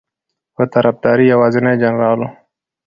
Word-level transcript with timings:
په 0.55 0.63
طرفداری 0.73 1.25
یوازینی 1.33 1.73
جنرال 1.81 2.19
ؤ 2.25 2.29